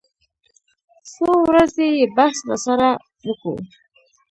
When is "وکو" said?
3.27-3.53